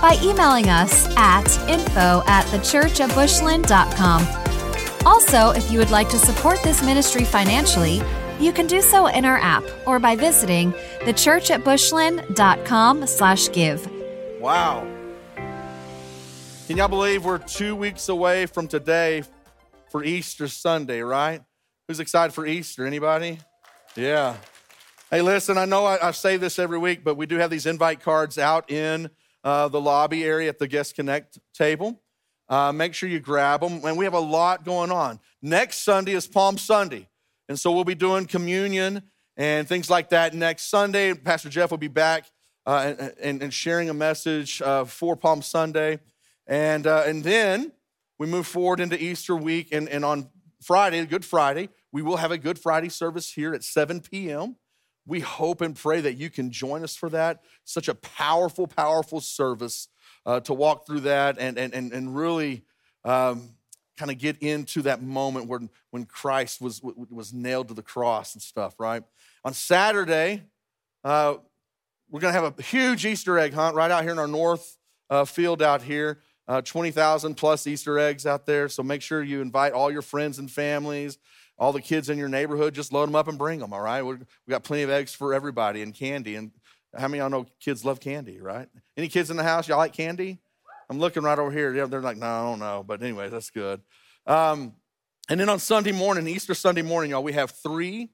[0.00, 5.06] by emailing us at info at thechurchatbushland.com.
[5.06, 8.02] Also, if you would like to support this ministry financially,
[8.38, 13.88] you can do so in our app or by visiting thechurchatbushland.com slash give.
[14.40, 14.86] Wow.
[16.66, 19.24] Can y'all believe we're two weeks away from today
[19.90, 21.42] for Easter Sunday, right?
[21.88, 22.86] Who's excited for Easter?
[22.86, 23.38] Anybody?
[23.96, 24.36] Yeah.
[25.10, 27.66] Hey, listen, I know I, I say this every week, but we do have these
[27.66, 29.10] invite cards out in
[29.44, 32.00] uh, the lobby area at the Guest Connect table.
[32.48, 33.84] Uh, make sure you grab them.
[33.84, 35.20] And we have a lot going on.
[35.40, 37.08] Next Sunday is Palm Sunday.
[37.48, 39.02] And so we'll be doing communion
[39.36, 41.14] and things like that next Sunday.
[41.14, 42.26] Pastor Jeff will be back
[42.66, 45.98] uh, and, and, sharing a message uh, for Palm Sunday.
[46.46, 47.72] And, uh, and then
[48.18, 49.72] we move forward into Easter week.
[49.72, 50.28] And, and on
[50.62, 54.56] Friday, Good Friday, we will have a Good Friday service here at 7 p.m.
[55.10, 57.42] We hope and pray that you can join us for that.
[57.64, 59.88] Such a powerful, powerful service
[60.24, 62.62] uh, to walk through that and, and, and, and really
[63.04, 63.48] um,
[63.98, 68.34] kind of get into that moment when, when Christ was, was nailed to the cross
[68.34, 69.02] and stuff, right?
[69.44, 70.44] On Saturday,
[71.02, 71.34] uh,
[72.08, 74.78] we're going to have a huge Easter egg hunt right out here in our north
[75.10, 76.20] uh, field out here.
[76.46, 78.68] Uh, 20,000 plus Easter eggs out there.
[78.68, 81.18] So make sure you invite all your friends and families
[81.60, 84.02] all the kids in your neighborhood, just load them up and bring them, all right?
[84.02, 84.16] we
[84.48, 86.34] got plenty of eggs for everybody and candy.
[86.36, 86.52] And
[86.96, 88.66] how many of y'all know kids love candy, right?
[88.96, 90.38] Any kids in the house, y'all like candy?
[90.88, 91.74] I'm looking right over here.
[91.74, 92.82] Yeah, they're like, no, I don't know.
[92.84, 93.82] But anyway, that's good.
[94.26, 94.72] Um,
[95.28, 98.08] and then on Sunday morning, Easter Sunday morning, y'all, we have three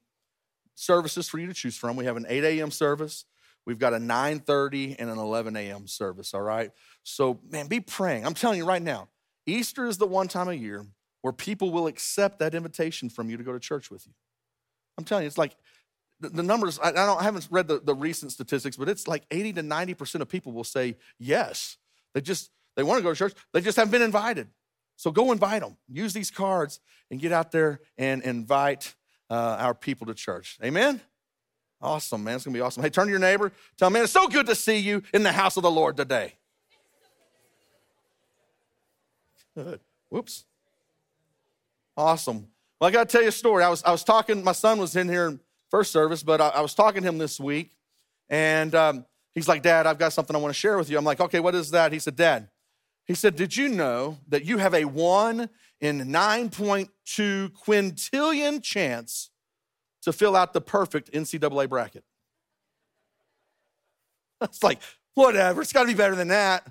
[0.74, 1.96] services for you to choose from.
[1.96, 2.72] We have an 8 a.m.
[2.72, 3.26] service,
[3.64, 5.86] we've got a 9:30 and an 11 a.m.
[5.86, 6.34] service.
[6.34, 6.72] All right.
[7.04, 8.26] So, man, be praying.
[8.26, 9.08] I'm telling you right now,
[9.46, 10.84] Easter is the one time a year
[11.26, 14.12] where people will accept that invitation from you to go to church with you.
[14.96, 15.56] I'm telling you, it's like
[16.20, 19.08] the, the numbers, I, I, don't, I haven't read the, the recent statistics, but it's
[19.08, 21.78] like 80 to 90% of people will say yes.
[22.14, 24.46] They just, they want to go to church, they just haven't been invited.
[24.94, 25.76] So go invite them.
[25.88, 26.78] Use these cards
[27.10, 28.94] and get out there and invite
[29.28, 30.58] uh, our people to church.
[30.62, 31.00] Amen?
[31.82, 32.36] Awesome, man.
[32.36, 32.84] It's going to be awesome.
[32.84, 33.50] Hey, turn to your neighbor.
[33.76, 35.96] Tell them, man, it's so good to see you in the house of the Lord
[35.96, 36.34] today.
[39.56, 39.80] Good.
[40.08, 40.44] Whoops.
[41.96, 42.48] Awesome.
[42.80, 43.64] Well, I got to tell you a story.
[43.64, 45.40] I was, I was talking, my son was in here in
[45.70, 47.74] first service, but I, I was talking to him this week,
[48.28, 50.98] and um, he's like, Dad, I've got something I want to share with you.
[50.98, 51.92] I'm like, okay, what is that?
[51.92, 52.48] He said, Dad,
[53.06, 55.48] he said, Did you know that you have a one
[55.80, 56.88] in 9.2
[57.52, 59.30] quintillion chance
[60.02, 62.04] to fill out the perfect NCAA bracket?
[64.42, 64.82] It's like,
[65.14, 66.70] whatever, it's got to be better than that.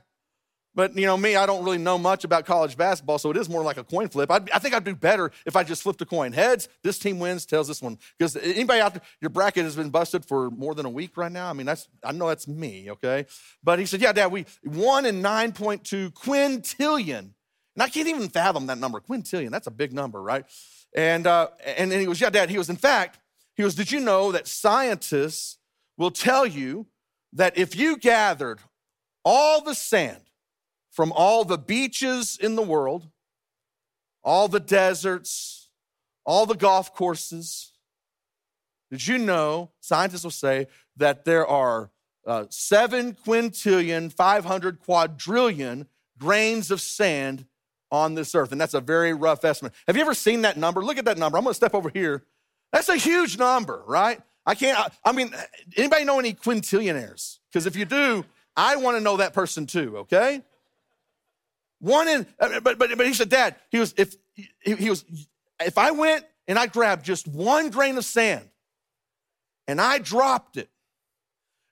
[0.76, 3.48] But you know me, I don't really know much about college basketball, so it is
[3.48, 4.30] more like a coin flip.
[4.30, 6.34] I'd, i think I'd do better if I just flipped a coin.
[6.34, 7.46] Heads, this team wins.
[7.46, 7.98] Tails, this one.
[8.20, 11.32] Because anybody out there, your bracket has been busted for more than a week right
[11.32, 11.50] now.
[11.50, 13.26] I mean, that's I know that's me, okay.
[13.64, 17.34] But he said, yeah, Dad, we one in nine point two quintillion, and
[17.80, 19.00] I can't even fathom that number.
[19.00, 20.46] Quintillion, that's a big number, right?
[20.94, 22.50] And uh, and then he goes, yeah, Dad.
[22.50, 23.20] He was, in fact,
[23.56, 23.76] he was.
[23.76, 25.58] Did you know that scientists
[25.98, 26.88] will tell you
[27.32, 28.60] that if you gathered
[29.24, 30.25] all the sand
[30.96, 33.10] from all the beaches in the world,
[34.24, 35.68] all the deserts,
[36.26, 37.74] all the golf courses.
[38.90, 41.92] Did you know, scientists will say, that there are
[42.26, 47.46] uh, 7 quintillion, 500 quadrillion grains of sand
[47.92, 48.54] on this earth?
[48.54, 49.74] And that's a very rough estimate.
[49.88, 50.82] Have you ever seen that number?
[50.82, 51.38] Look at that number.
[51.38, 52.24] I'm gonna step over here.
[52.72, 54.22] That's a huge number, right?
[54.46, 55.36] I can't, I, I mean,
[55.76, 57.40] anybody know any quintillionaires?
[57.52, 58.24] Because if you do,
[58.56, 60.42] I wanna know that person too, okay?
[61.86, 65.06] One in, but, but, but he said, Dad, he was, if, he, he was,
[65.60, 68.50] if I went and I grabbed just one grain of sand
[69.68, 70.68] and I dropped it,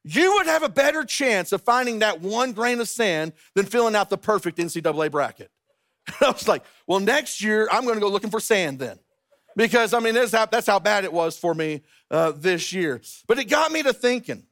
[0.04, 3.96] you would have a better chance of finding that one grain of sand than filling
[3.96, 5.50] out the perfect NCAA bracket.
[6.22, 9.00] I was like, well, next year I'm going to go looking for sand then.
[9.56, 11.82] Because, I mean, that's how, that's how bad it was for me
[12.12, 13.02] uh, this year.
[13.28, 14.44] But it got me to thinking.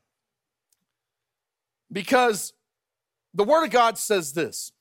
[1.92, 2.54] Because
[3.36, 4.72] the Word of God says this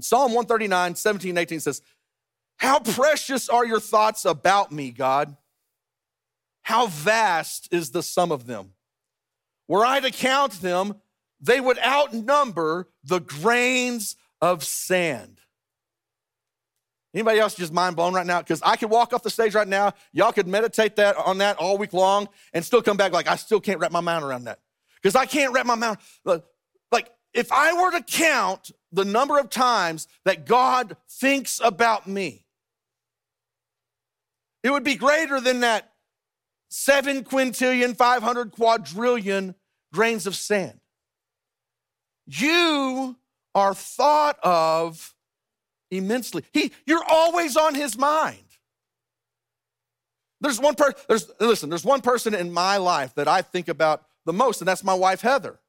[0.00, 1.82] Psalm 139, 17, 18 says,
[2.58, 5.36] How precious are your thoughts about me, God?
[6.62, 8.72] How vast is the sum of them?
[9.68, 10.96] Were I to count them,
[11.40, 15.40] they would outnumber the grains of sand.
[17.14, 18.40] Anybody else just mind blown right now?
[18.40, 19.94] Because I could walk off the stage right now.
[20.12, 23.36] Y'all could meditate that on that all week long and still come back like I
[23.36, 24.58] still can't wrap my mind around that.
[24.96, 25.96] Because I can't wrap my mind.
[26.24, 26.44] Like
[27.36, 32.46] if I were to count the number of times that God thinks about me,
[34.62, 35.92] it would be greater than that
[36.70, 39.54] seven quintillion, 500 quadrillion
[39.92, 40.80] grains of sand.
[42.26, 43.16] You
[43.54, 45.14] are thought of
[45.90, 46.42] immensely.
[46.52, 48.38] He, you're always on his mind.
[50.40, 54.04] There's one person, there's, listen, there's one person in my life that I think about
[54.24, 55.60] the most, and that's my wife, Heather.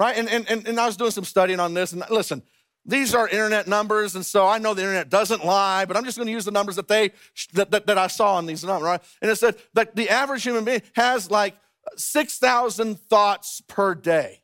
[0.00, 0.16] Right?
[0.16, 2.42] And, and, and, I was doing some studying on this, and listen,
[2.86, 6.16] these are internet numbers, and so I know the internet doesn't lie, but I'm just
[6.16, 7.10] going to use the numbers that they
[7.52, 9.02] that, that, that I saw on these numbers, right?
[9.20, 11.54] And it said that the average human being has like
[11.96, 14.40] 6,000 thoughts per day.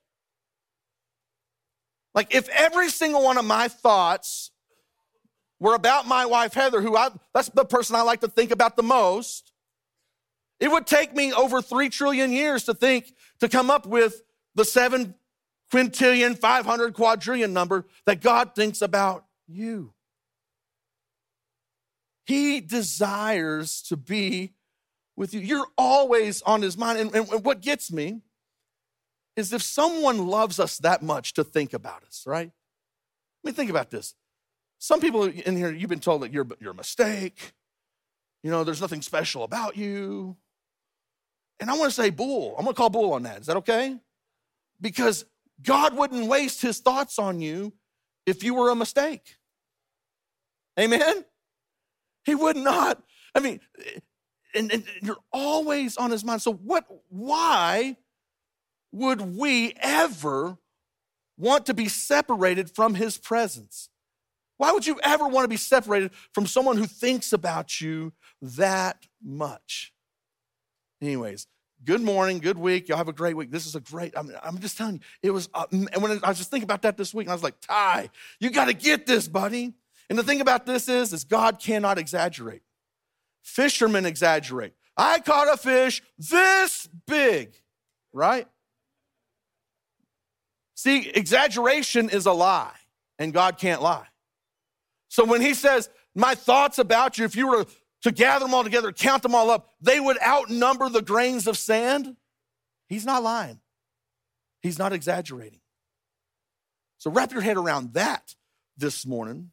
[2.15, 4.51] Like if every single one of my thoughts
[5.59, 8.77] were about my wife Heather, who I that's the person I like to think about
[8.77, 9.53] the most,
[10.61, 14.21] it would take me over 3 trillion years to think to come up with
[14.55, 15.15] the 7
[15.73, 19.93] quintillion 500 quadrillion number that God thinks about you.
[22.27, 24.55] He desires to be
[25.17, 25.41] with you.
[25.41, 26.99] You're always on his mind.
[26.99, 28.23] And, and, what gets me
[29.37, 32.49] is if someone loves us that much to think about us, right?
[32.49, 34.15] I mean, think about this.
[34.79, 37.53] Some people in here, you've been told that you're, you're a mistake.
[38.43, 40.37] You know, there's nothing special about you.
[41.61, 42.55] And I want to say bull.
[42.59, 43.41] I'm going to call bull on that.
[43.41, 43.97] Is that okay?
[44.81, 45.25] Because
[45.63, 47.73] God wouldn't waste his thoughts on you
[48.27, 49.37] if you were a mistake.
[50.79, 51.25] Amen?
[52.25, 53.03] He would not.
[53.35, 53.61] I mean,
[54.55, 56.43] and, and you're always on his mind.
[56.43, 57.97] So, what, why
[58.93, 60.59] would we ever
[61.39, 63.89] want to be separated from his presence?
[64.59, 69.07] Why would you ever want to be separated from someone who thinks about you that
[69.23, 69.93] much?
[71.03, 71.47] Anyways,
[71.85, 72.89] good morning, good week.
[72.89, 73.51] Y'all have a great week.
[73.51, 76.21] This is a great, I mean, I'm just telling you, it was, uh, and when
[76.23, 78.67] I was just thinking about that this week, and I was like, Ty, you got
[78.67, 79.75] to get this, buddy.
[80.09, 82.63] And the thing about this is, is God cannot exaggerate.
[83.43, 84.73] Fishermen exaggerate.
[84.97, 87.55] I caught a fish this big,
[88.13, 88.49] right?
[90.75, 92.75] See, exaggeration is a lie,
[93.19, 94.07] and God can't lie.
[95.09, 97.71] So when he says, My thoughts about you, if you were to
[98.13, 102.17] gather them all together, count them all up, they would outnumber the grains of sand,
[102.89, 103.61] he's not lying.
[104.63, 105.61] He's not exaggerating.
[106.99, 108.35] So wrap your head around that
[108.77, 109.51] this morning.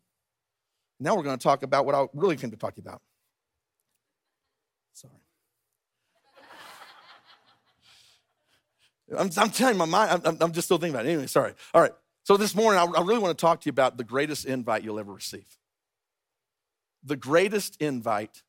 [1.00, 3.02] Now we're going to talk about what I really came to talk about.
[4.94, 5.14] Sorry.
[9.18, 11.10] I'm, I'm telling my mind, I'm, I'm, just still thinking about it.
[11.10, 11.54] Anyway, sorry.
[11.74, 11.92] All right.
[12.24, 14.84] So this morning, I, I really want to talk to you about the greatest invite
[14.84, 15.46] you'll ever receive.
[17.04, 18.44] The greatest invite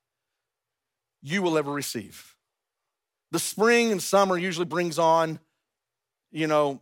[1.23, 2.37] you will ever receive.
[3.33, 5.41] The spring and summer usually brings on,
[6.31, 6.81] you know,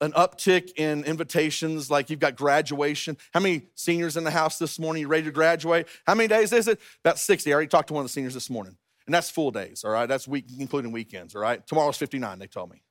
[0.00, 3.16] an uptick in invitations, like you've got graduation.
[3.32, 5.00] How many seniors in the house this morning?
[5.02, 5.88] You ready to graduate?
[6.06, 6.80] How many days is it?
[7.04, 7.50] About 60.
[7.50, 8.76] I already talked to one of the seniors this morning.
[9.06, 10.06] And that's full days, all right?
[10.06, 11.66] That's week, including weekends, all right?
[11.66, 12.82] Tomorrow's 59, they told me.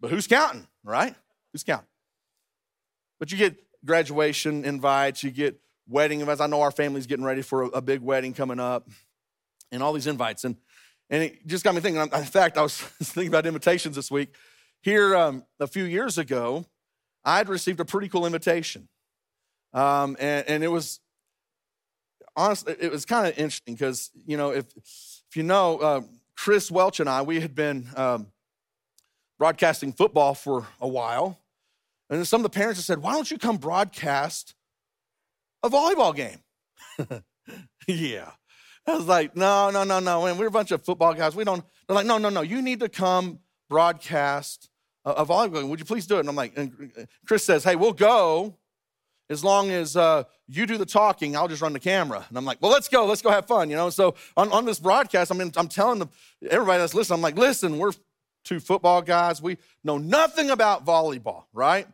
[0.00, 1.14] But who's counting, right?
[1.52, 1.88] Who's counting?
[3.18, 5.58] But you get graduation invites, you get
[5.88, 6.40] wedding invites.
[6.40, 8.88] I know our family's getting ready for a, a big wedding coming up,
[9.70, 10.44] and all these invites.
[10.44, 10.56] And,
[11.10, 12.02] and it just got me thinking.
[12.02, 14.34] In fact, I was thinking about invitations this week.
[14.82, 16.64] Here, um, a few years ago,
[17.24, 18.88] I had received a pretty cool invitation.
[19.72, 21.00] Um, and, and, it was,
[22.36, 26.00] honestly, it was kind of interesting because, you know, if, if you know, uh,
[26.36, 28.26] Chris Welch and I, we had been um,
[29.38, 31.38] broadcasting football for a while.
[32.10, 34.54] And some of the parents have said, why don't you come broadcast
[35.62, 36.38] a volleyball game?
[37.86, 38.30] yeah.
[38.86, 40.26] I was like, no, no, no, no.
[40.26, 41.36] And we're a bunch of football guys.
[41.36, 42.40] We don't, they're like, no, no, no.
[42.40, 43.38] You need to come
[43.68, 44.68] broadcast
[45.04, 45.68] a, a volleyball game.
[45.68, 46.20] Would you please do it?
[46.20, 46.92] And I'm like, and
[47.26, 48.56] Chris says, hey, we'll go
[49.32, 52.24] as long as uh, you do the talking, I'll just run the camera.
[52.28, 53.06] And I'm like, well, let's go.
[53.06, 53.90] Let's go have fun, you know?
[53.90, 56.10] So on, on this broadcast, I mean, I'm telling them,
[56.48, 57.92] everybody that's listening, I'm like, listen, we're
[58.44, 59.40] two football guys.
[59.40, 61.86] We know nothing about volleyball, right?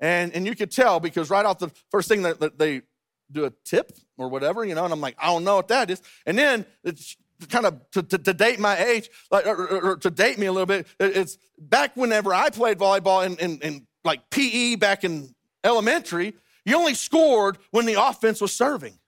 [0.00, 2.82] And, and you could tell because right off the first thing that, that they
[3.30, 5.90] do a tip or whatever, you know, and I'm like, I don't know what that
[5.90, 6.02] is.
[6.24, 7.16] And then it's
[7.48, 10.46] kind of to, to, to date my age, like, or, or, or, to date me
[10.46, 15.04] a little bit, it's back whenever I played volleyball in, in, in like PE back
[15.04, 18.98] in elementary, you only scored when the offense was serving.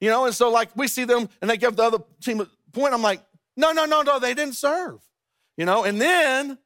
[0.00, 2.48] You know, and so like we see them and they give the other team a
[2.72, 2.92] point.
[2.92, 3.22] I'm like,
[3.56, 4.98] no, no, no, no, they didn't serve.
[5.56, 6.58] You know, and then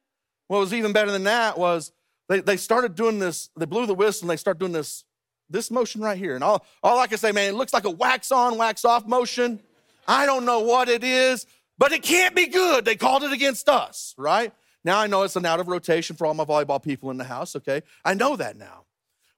[0.47, 1.91] what was even better than that was
[2.29, 5.03] they, they started doing this, they blew the whistle and they started doing this
[5.49, 6.35] this motion right here.
[6.35, 9.05] And all, all I can say, man, it looks like a wax on, wax off
[9.05, 9.59] motion.
[10.07, 11.45] I don't know what it is,
[11.77, 12.85] but it can't be good.
[12.85, 14.53] They called it against us, right?
[14.83, 17.23] Now I know it's an out of rotation for all my volleyball people in the
[17.23, 17.81] house, okay?
[18.05, 18.85] I know that now.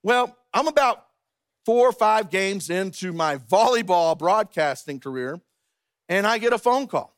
[0.03, 1.05] Well, I'm about
[1.65, 5.39] four or five games into my volleyball broadcasting career,
[6.07, 7.15] and I get a phone call.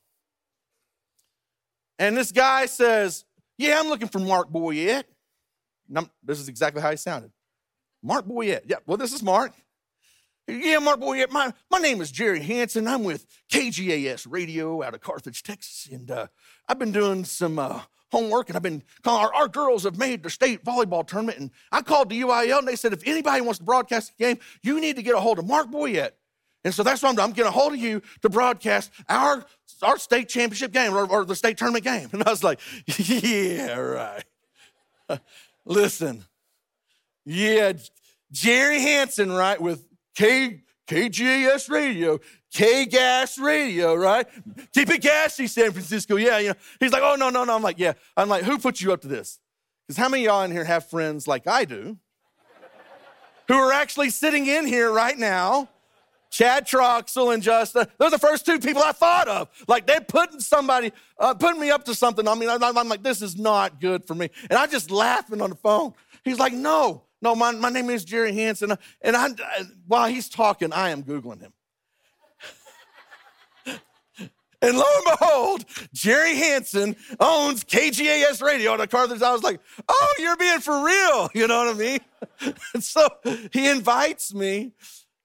[2.00, 3.26] And this guy says,
[3.58, 5.04] Yeah, I'm looking for Mark Boyette.
[6.24, 7.32] This is exactly how he sounded.
[8.04, 8.64] Mark Boyette.
[8.66, 9.54] Yeah, well, this is Mark.
[10.48, 11.32] Yeah, Mark Boyette.
[11.32, 12.88] My, my name is Jerry Hanszen.
[12.88, 15.88] I'm with KGAS Radio out of Carthage, Texas.
[15.92, 16.28] And uh,
[16.68, 17.82] I've been doing some uh,
[18.12, 21.40] homework and I've been calling, our, our, girls have made the state volleyball tournament.
[21.40, 24.40] And I called the UIL and they said, if anybody wants to broadcast the game,
[24.62, 26.12] you need to get a hold of Mark Boyette.
[26.64, 27.28] And so that's what I'm doing.
[27.30, 29.46] I'm getting a hold of you to broadcast our,
[29.82, 32.10] our state championship game or, or the state tournament game.
[32.14, 32.60] And I was like,
[32.98, 34.24] yeah, right.
[35.66, 36.26] Listen,
[37.26, 37.74] yeah,
[38.32, 39.86] Jerry Hanszen, right, with
[40.16, 42.20] K, KGAS radio,
[42.54, 44.28] K Gas radio, right?
[44.74, 46.16] Keep it gassy, San Francisco.
[46.18, 46.56] Yeah, you know.
[46.80, 47.56] He's like, oh, no, no, no.
[47.56, 47.94] I'm like, yeah.
[48.18, 49.40] I'm like, who put you up to this?
[49.88, 51.98] Because how many y'all in here have friends like I do
[53.48, 55.70] who are actually sitting in here right now
[56.32, 57.86] Chad Troxel and Justin.
[57.98, 59.50] Those are the first two people I thought of.
[59.68, 62.28] Like they're putting somebody, uh, putting me up to something.
[62.28, 64.30] I mean, I'm, I'm, like, this is not good for me.
[64.50, 65.94] And I'm just laughing on the phone.
[66.24, 68.78] He's like, no, no, my, my name is Jerry Hanszen.
[69.02, 69.30] And I,
[69.88, 71.54] while he's talking, I am Googling him.
[74.64, 79.42] And lo and behold, Jerry Hanszen owns KGAS radio on a car that I was
[79.42, 79.60] like,
[79.90, 81.30] oh, you're being for real.
[81.34, 82.00] You know what I mean?
[82.76, 83.08] and so
[83.52, 84.74] he invites me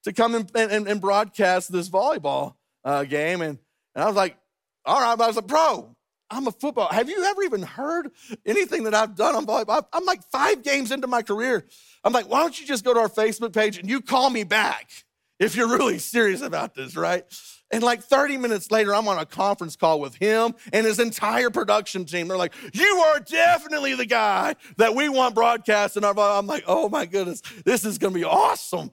[0.05, 3.43] to come and, and, and broadcast this volleyball uh, game.
[3.43, 3.59] And,
[3.95, 4.39] and I was like,
[4.87, 5.96] all right, but I was like, bro,
[6.31, 6.89] I'm a football.
[6.89, 8.11] Have you ever even heard
[8.45, 9.87] anything that I've done on volleyball?
[9.93, 11.65] I'm like five games into my career.
[12.03, 14.45] I'm like, why don't you just go to our Facebook page and you call me
[14.45, 14.91] back
[15.39, 17.25] if you're really serious about this, right?
[17.71, 21.51] And like 30 minutes later, I'm on a conference call with him and his entire
[21.51, 22.29] production team.
[22.29, 26.15] They're like, You are definitely the guy that we want broadcasting our.
[26.19, 28.91] I'm like, Oh my goodness, this is going to be awesome.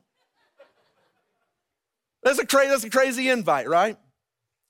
[2.24, 3.98] That's a, crazy, that's a crazy invite, right?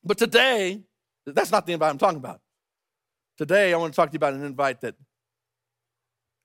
[0.03, 0.81] But today,
[1.25, 2.41] that's not the invite I'm talking about.
[3.37, 4.95] Today, I want to talk to you about an invite that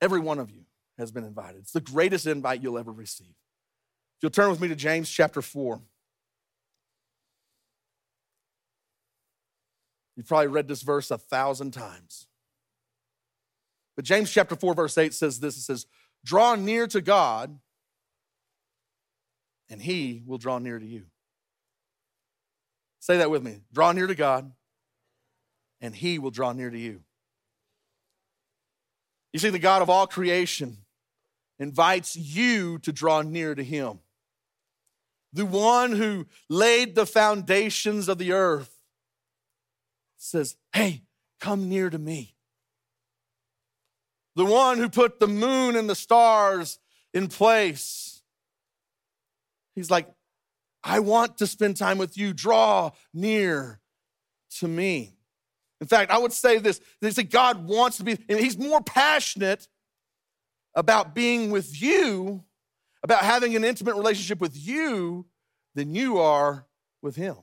[0.00, 0.62] every one of you
[0.96, 1.60] has been invited.
[1.60, 3.26] It's the greatest invite you'll ever receive.
[3.28, 5.80] If you'll turn with me to James chapter 4.
[10.16, 12.26] You've probably read this verse a thousand times.
[13.94, 15.86] But James chapter 4, verse 8 says this it says,
[16.24, 17.58] Draw near to God,
[19.70, 21.04] and he will draw near to you.
[22.98, 23.60] Say that with me.
[23.72, 24.50] Draw near to God,
[25.80, 27.00] and he will draw near to you.
[29.32, 30.78] You see, the God of all creation
[31.58, 34.00] invites you to draw near to him.
[35.32, 38.74] The one who laid the foundations of the earth
[40.16, 41.02] says, Hey,
[41.40, 42.34] come near to me.
[44.36, 46.78] The one who put the moon and the stars
[47.12, 48.18] in place
[49.78, 50.08] He's like,
[50.82, 52.32] I want to spend time with you.
[52.32, 53.78] Draw near
[54.58, 55.17] to me.
[55.80, 58.80] In fact, I would say this they say God wants to be, and He's more
[58.80, 59.68] passionate
[60.74, 62.44] about being with you,
[63.02, 65.26] about having an intimate relationship with you
[65.74, 66.66] than you are
[67.02, 67.36] with Him.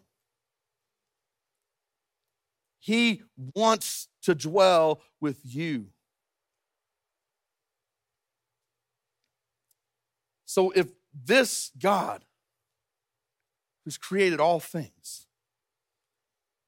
[2.79, 3.23] He
[3.55, 5.87] wants to dwell with you.
[10.45, 12.23] So if this God,
[13.83, 15.24] who's created all things,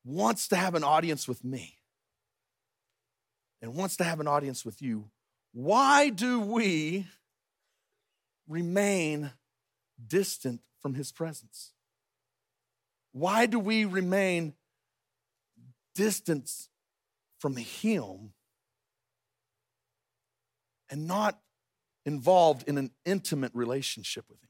[0.08, 1.78] wants to have an audience with me
[3.62, 5.10] and wants to have an audience with you,
[5.54, 7.06] why do we
[8.48, 9.32] remain
[10.08, 11.74] distant from his presence?
[13.12, 14.54] Why do we remain
[15.96, 16.50] distant
[17.40, 18.34] from him
[20.90, 21.40] and not
[22.08, 24.50] involved in an intimate relationship with Him.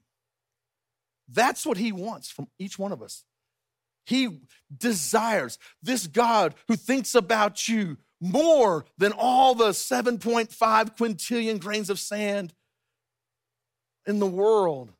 [1.28, 3.24] That's what He wants from each one of us.
[4.08, 4.40] He
[4.74, 10.48] desires this God who thinks about you more than all the 7.5
[10.96, 12.54] quintillion grains of sand
[14.06, 14.92] in the world,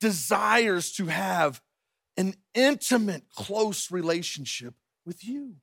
[0.00, 1.62] desires to have
[2.16, 4.74] an intimate, close relationship
[5.06, 5.54] with you.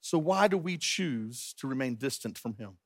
[0.00, 2.78] So, why do we choose to remain distant from Him?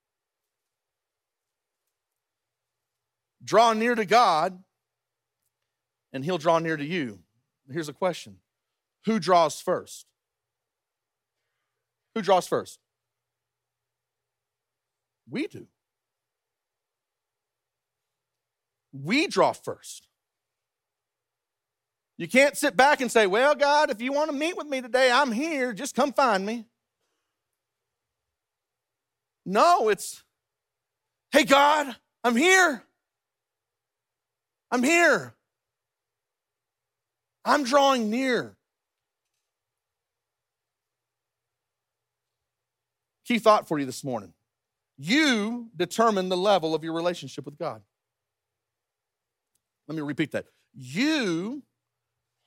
[3.45, 4.61] Draw near to God,
[6.13, 7.21] and He'll draw near to you.
[7.71, 8.39] Here's a question
[9.05, 10.07] Who draws first?
[12.15, 12.79] Who draws first?
[15.29, 15.67] We do.
[19.05, 20.09] we draw first.
[22.19, 24.81] You can't sit back and say, Well, God, if you want to meet with me
[24.81, 25.73] today, I'm here.
[25.73, 26.67] Just come find me.
[29.45, 30.23] No, it's,
[31.31, 31.95] Hey, God,
[32.25, 32.83] I'm here.
[34.71, 35.36] I'm here.
[37.47, 38.57] I'm drawing near.
[43.25, 44.33] Key thought for you this morning.
[44.99, 47.83] You determine the level of your relationship with God.
[49.87, 50.47] Let me repeat that.
[50.75, 51.63] You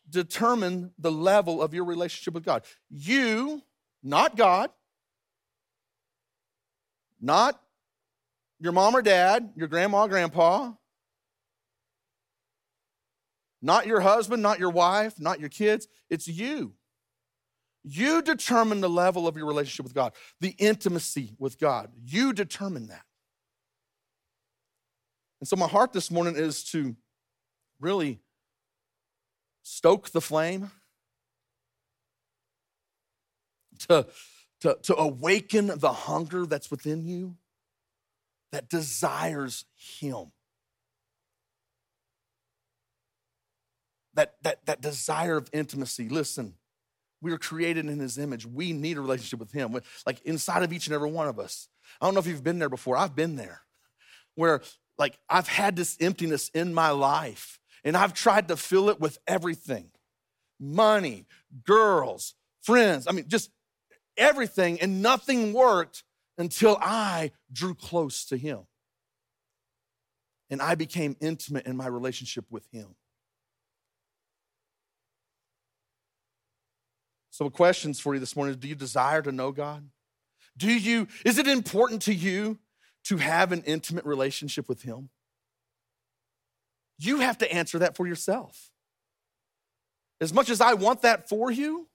[0.10, 2.63] determine the level of your relationship with God.
[2.89, 3.62] You,
[4.03, 4.70] not God,
[7.22, 7.62] not
[8.60, 10.74] your mom or dad, your grandma, grandpa,
[13.61, 15.87] not your husband, not your wife, not your kids.
[16.09, 16.73] It's you.
[17.83, 21.91] You determine the level of your relationship with God, the intimacy with God.
[22.05, 23.03] You determine that.
[25.39, 26.95] And so, my heart this morning is to
[27.79, 28.19] really
[29.63, 30.71] stoke the flame,
[33.87, 34.07] to,
[34.61, 37.37] to, to awaken the hunger that's within you
[38.51, 40.31] that desires Him.
[44.19, 46.09] That, that, that desire of intimacy.
[46.09, 46.55] Listen,
[47.21, 48.45] we were created in His image.
[48.45, 51.69] We need a relationship with Him, like inside of each and every one of us.
[52.01, 52.97] I don't know if you've been there before.
[52.97, 53.61] I've been there
[54.35, 54.59] where,
[54.97, 59.19] like, I've had this emptiness in my life and I've tried to fill it with
[59.25, 59.89] everything
[60.59, 61.25] money,
[61.63, 63.07] girls, friends.
[63.07, 63.49] I mean, just
[64.17, 64.81] everything.
[64.81, 66.03] And nothing worked
[66.38, 68.67] until I drew close to Him.
[70.49, 72.95] And I became intimate in my relationship with Him.
[77.39, 79.88] So, questions for you this morning do you desire to know God?
[80.58, 82.59] Do you, is it important to you
[83.05, 85.07] to have an intimate relationship with Him?
[86.98, 88.72] You have to answer that for yourself.
[90.20, 91.87] As much as I want that for you,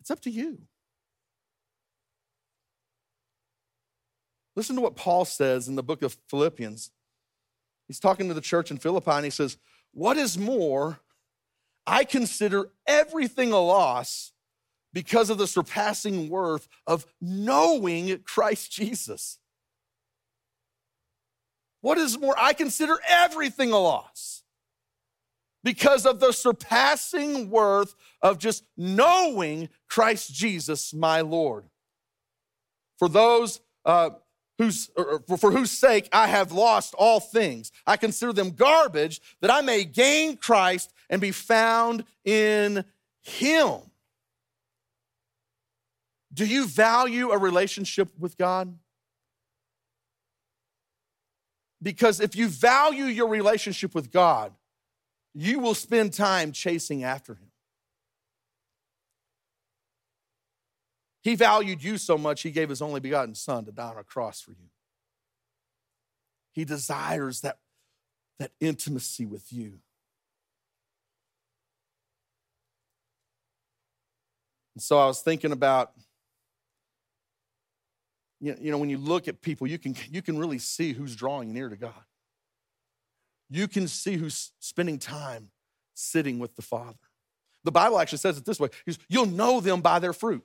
[0.00, 0.58] it's up to you.
[4.56, 6.90] Listen to what Paul says in the book of Philippians.
[7.86, 9.56] He's talking to the church in Philippi and he says,
[9.92, 10.98] What is more,
[11.88, 14.32] I consider everything a loss
[14.92, 19.38] because of the surpassing worth of knowing Christ Jesus.
[21.80, 24.42] What is more, I consider everything a loss
[25.64, 31.64] because of the surpassing worth of just knowing Christ Jesus, my Lord.
[32.98, 34.10] For those uh,
[34.58, 34.90] whose,
[35.38, 39.84] for whose sake I have lost all things, I consider them garbage that I may
[39.84, 42.84] gain Christ and be found in
[43.22, 43.80] Him.
[46.34, 48.76] Do you value a relationship with God?
[51.80, 54.52] Because if you value your relationship with God,
[55.34, 57.47] you will spend time chasing after Him.
[61.22, 64.04] He valued you so much, He gave His only begotten Son to die on a
[64.04, 64.70] cross for you.
[66.52, 67.58] He desires that,
[68.38, 69.80] that intimacy with you.
[74.74, 75.92] And so I was thinking about
[78.40, 81.52] you know, when you look at people, you can, you can really see who's drawing
[81.52, 82.04] near to God.
[83.50, 85.50] You can see who's spending time
[85.94, 86.98] sitting with the Father.
[87.64, 88.68] The Bible actually says it this way
[89.08, 90.44] You'll know them by their fruit.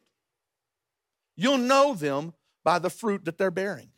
[1.35, 3.89] You'll know them by the fruit that they're bearing.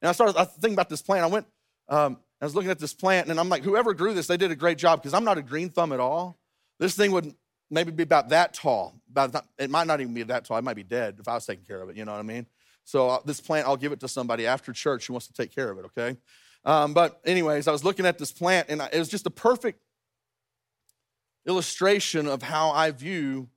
[0.00, 1.24] And I started I thinking about this plant.
[1.24, 1.46] I went,
[1.88, 4.50] um, I was looking at this plant, and I'm like, whoever grew this, they did
[4.50, 6.38] a great job because I'm not a green thumb at all.
[6.80, 7.34] This thing would
[7.70, 8.94] maybe be about that tall.
[9.10, 10.58] About, it might not even be that tall.
[10.58, 11.96] It might be dead if I was taking care of it.
[11.96, 12.46] You know what I mean?
[12.84, 15.54] So uh, this plant, I'll give it to somebody after church who wants to take
[15.54, 16.16] care of it, okay?
[16.64, 19.80] Um, but, anyways, I was looking at this plant and it was just a perfect
[21.46, 23.48] illustration of how I view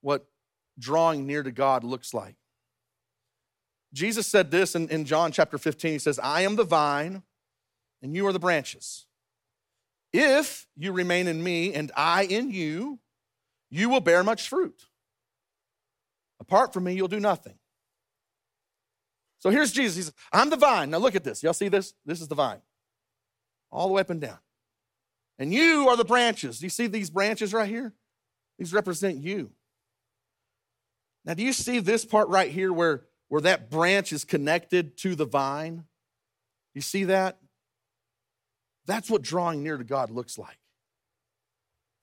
[0.00, 0.26] what
[0.80, 2.34] drawing near to God looks like.
[3.92, 5.92] Jesus said this in, in John chapter 15.
[5.92, 7.22] He says, I am the vine
[8.02, 9.06] and you are the branches.
[10.12, 12.98] If you remain in me and I in you,
[13.70, 14.86] you will bear much fruit.
[16.40, 17.54] Apart from me, you'll do nothing.
[19.38, 19.96] So here's Jesus.
[19.96, 20.90] He says, I'm the vine.
[20.90, 21.42] Now look at this.
[21.42, 21.94] Y'all see this?
[22.04, 22.60] This is the vine.
[23.70, 24.38] All the way up and down.
[25.38, 26.58] And you are the branches.
[26.58, 27.94] Do you see these branches right here?
[28.58, 29.50] These represent you.
[31.24, 35.14] Now, do you see this part right here where, where that branch is connected to
[35.14, 35.84] the vine?
[36.74, 37.38] You see that?
[38.86, 40.58] That's what drawing near to God looks like.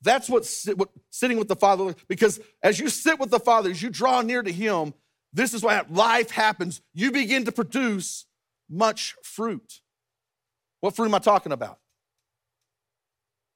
[0.01, 3.81] That's what, what sitting with the Father, because as you sit with the Father, as
[3.81, 4.93] you draw near to Him,
[5.33, 6.81] this is why life happens.
[6.93, 8.25] You begin to produce
[8.69, 9.81] much fruit.
[10.81, 11.79] What fruit am I talking about?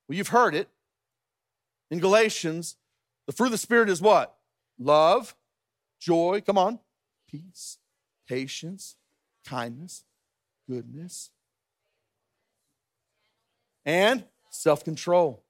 [0.07, 0.67] Well, you've heard it.
[1.91, 2.77] In Galatians,
[3.27, 4.35] the fruit of the Spirit is what?
[4.79, 5.35] Love,
[6.01, 6.79] joy, come on,
[7.29, 7.77] peace,
[8.27, 8.97] patience,
[9.45, 10.03] kindness,
[10.69, 11.29] goodness,
[13.85, 15.43] and self control.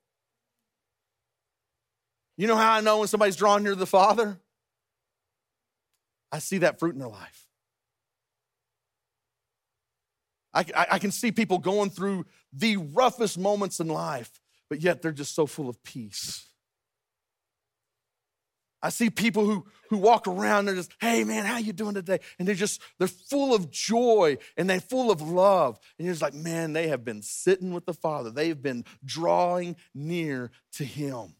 [2.38, 4.40] You know how I know when somebody's drawn near the Father?
[6.32, 7.48] I see that fruit in their life.
[10.54, 15.02] I, I, I, can see people going through the roughest moments in life, but yet
[15.02, 16.46] they're just so full of peace.
[18.84, 21.94] I see people who, who walk around, and they're just, hey man, how you doing
[21.94, 22.20] today?
[22.40, 25.80] And they're just, they're full of joy and they're full of love.
[25.98, 28.32] And you're just like, man, they have been sitting with the Father.
[28.32, 31.36] They've been drawing near to Him.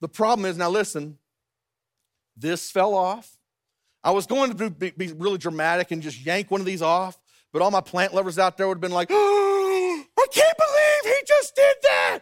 [0.00, 1.18] The problem is, now listen,
[2.36, 3.38] this fell off.
[4.02, 7.18] I was going to be, be really dramatic and just yank one of these off,
[7.52, 11.16] but all my plant lovers out there would have been like, oh, I can't believe
[11.16, 12.20] he just did that.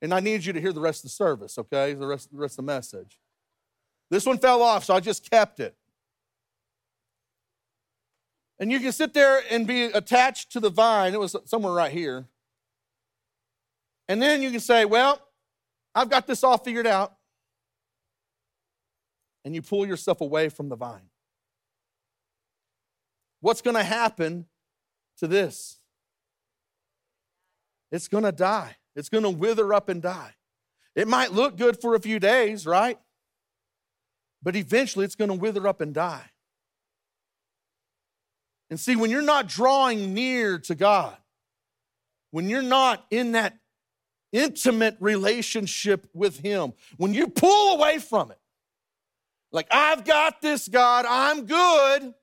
[0.00, 1.94] And I need you to hear the rest of the service, okay?
[1.94, 3.18] The rest, the rest of the message.
[4.10, 5.74] This one fell off, so I just kept it.
[8.58, 11.14] And you can sit there and be attached to the vine.
[11.14, 12.26] It was somewhere right here.
[14.08, 15.20] And then you can say, Well,
[15.94, 17.14] I've got this all figured out.
[19.44, 21.10] And you pull yourself away from the vine.
[23.40, 24.46] What's going to happen
[25.18, 25.78] to this?
[27.92, 28.76] It's going to die.
[28.98, 30.34] It's going to wither up and die.
[30.96, 32.98] It might look good for a few days, right?
[34.42, 36.30] But eventually it's going to wither up and die.
[38.70, 41.16] And see, when you're not drawing near to God,
[42.32, 43.56] when you're not in that
[44.32, 48.40] intimate relationship with Him, when you pull away from it,
[49.52, 52.14] like, I've got this, God, I'm good.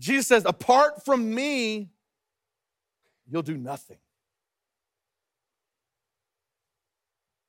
[0.00, 1.90] Jesus says, apart from me,
[3.28, 3.98] you'll do nothing.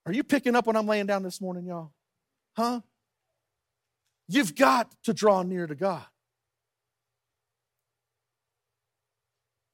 [0.05, 1.91] Are you picking up what I'm laying down this morning, y'all?
[2.55, 2.81] Huh?
[4.27, 6.05] You've got to draw near to God.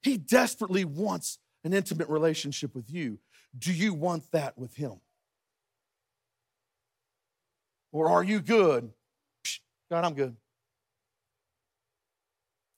[0.02, 3.20] He desperately wants an intimate relationship with you.
[3.58, 5.00] Do you want that with Him?
[7.92, 8.92] Or are you good?
[9.90, 10.36] God, I'm good.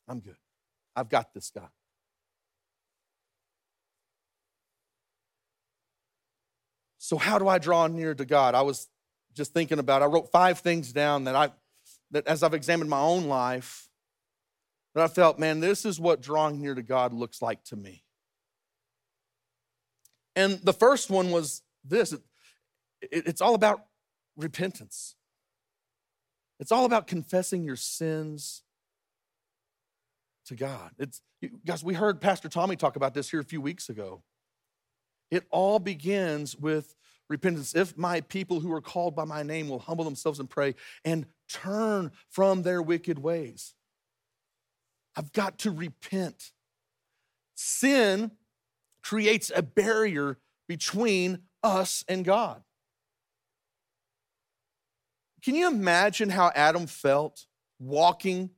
[0.08, 0.38] I'm good.
[0.96, 1.70] I've got this, God.
[7.08, 8.54] So, how do I draw near to God?
[8.54, 8.90] I was
[9.34, 11.52] just thinking about, I wrote five things down that I,
[12.12, 13.88] that as I've examined my own life,
[14.94, 18.04] that I felt, man, this is what drawing near to God looks like to me.
[20.36, 22.24] And the first one was this it,
[23.02, 23.86] it, it's all about
[24.36, 25.16] repentance.
[26.60, 28.64] It's all about confessing your sins
[30.48, 30.92] to God.
[31.00, 31.22] It's,
[31.66, 34.24] guys, we heard Pastor Tommy talk about this here a few weeks ago.
[35.30, 36.96] It all begins with
[37.30, 37.76] repentance.
[37.76, 41.26] If my people who are called by my name will humble themselves and pray and
[41.50, 43.74] turn from their wicked ways,
[45.16, 46.52] I've got to repent.
[47.56, 48.32] Sin
[49.02, 50.38] creates a barrier
[50.68, 52.62] between us and God.
[55.44, 57.46] Can you imagine how Adam felt
[57.80, 58.50] walking,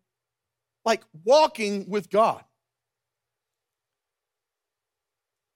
[0.83, 2.43] like walking with God?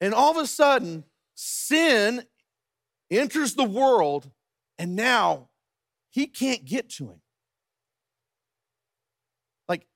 [0.04, 2.26] And all of a sudden, sin
[3.10, 4.30] enters the world,
[4.78, 5.48] and now
[6.10, 7.22] he can't get to him.
[9.70, 9.88] Like,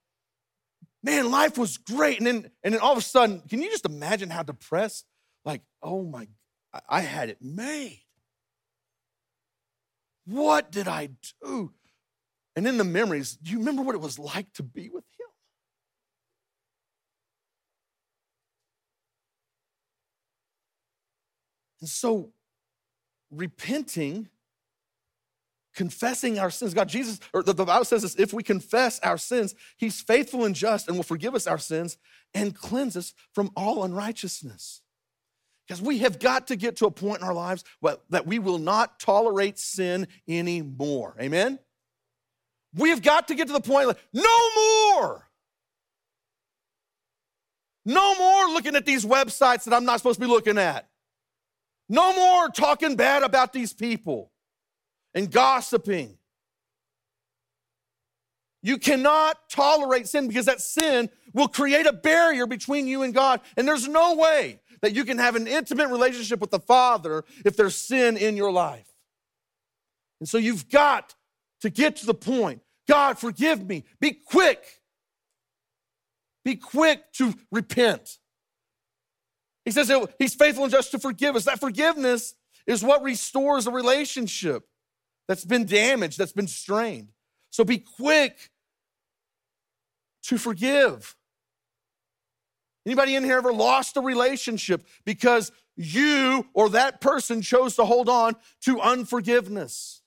[1.04, 2.20] man, life was great.
[2.20, 5.06] And then, and then all of a sudden, can you just imagine how depressed?
[5.44, 6.30] Like, oh my,
[6.88, 8.00] I had it made.
[10.26, 11.10] What did I
[11.44, 11.74] do?
[12.56, 15.28] And in the memories, do you remember what it was like to be with him?
[21.80, 22.32] And so,
[23.32, 24.30] repenting,
[25.76, 29.18] confessing our sins, God, Jesus, or the, the Bible says this if we confess our
[29.18, 31.98] sins, He's faithful and just and will forgive us our sins
[32.34, 34.82] and cleanse us from all unrighteousness.
[35.68, 37.64] Because we have got to get to a point in our lives
[38.10, 41.16] that we will not tolerate sin anymore.
[41.20, 41.60] Amen?
[42.74, 45.28] We have got to get to the point like, no more.
[47.86, 50.88] No more looking at these websites that I'm not supposed to be looking at.
[51.90, 54.32] No more talking bad about these people
[55.14, 56.18] and gossiping.
[58.62, 63.42] You cannot tolerate sin because that sin will create a barrier between you and God.
[63.56, 67.56] And there's no way that you can have an intimate relationship with the Father if
[67.56, 68.88] there's sin in your life.
[70.20, 71.16] And so you've got
[71.62, 73.84] to get to the point God, forgive me.
[74.00, 74.64] Be quick
[76.44, 78.18] Be quick to repent.
[79.68, 81.44] He says he's faithful and just to forgive us.
[81.44, 84.64] That forgiveness is what restores a relationship
[85.28, 87.10] that's been damaged, that's been strained.
[87.50, 88.50] So be quick
[90.24, 91.18] to forgive.
[92.86, 98.08] Anybody in here ever lost a relationship because you or that person chose to hold
[98.08, 100.02] on to unforgiveness?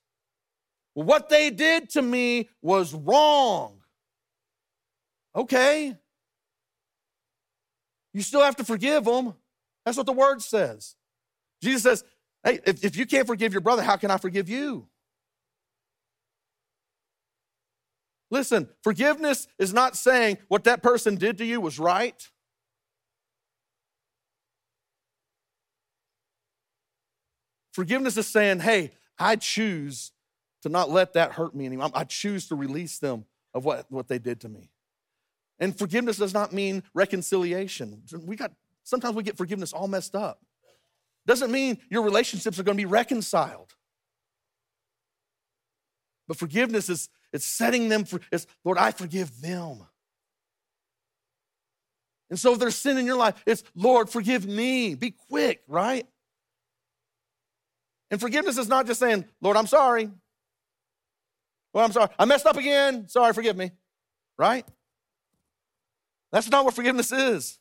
[0.94, 3.82] What they did to me was wrong.
[5.36, 5.98] Okay.
[8.14, 9.34] You still have to forgive them.
[9.84, 10.94] That's what the word says.
[11.62, 12.04] Jesus says,
[12.42, 14.86] Hey, if, if you can't forgive your brother, how can I forgive you?
[18.30, 22.28] Listen, forgiveness is not saying what that person did to you was right.
[27.72, 30.12] Forgiveness is saying, hey, I choose
[30.62, 31.90] to not let that hurt me anymore.
[31.92, 34.70] I choose to release them of what, what they did to me.
[35.58, 38.02] And forgiveness does not mean reconciliation.
[38.24, 38.52] We got
[38.90, 40.40] sometimes we get forgiveness all messed up.
[41.26, 43.74] Doesn't mean your relationships are going to be reconciled.
[46.28, 49.86] But forgiveness is it's setting them for it's Lord, I forgive them.
[52.28, 54.94] And so if there's sin in your life, it's Lord, forgive me.
[54.94, 56.06] Be quick, right?
[58.10, 60.10] And forgiveness is not just saying, Lord, I'm sorry.
[61.72, 62.08] Well, I'm sorry.
[62.18, 63.08] I messed up again.
[63.08, 63.70] Sorry, forgive me.
[64.36, 64.66] Right?
[66.32, 67.58] That's not what forgiveness is.